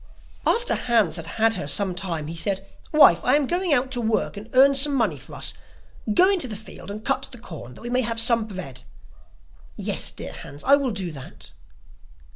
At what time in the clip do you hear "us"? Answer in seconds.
5.35-5.53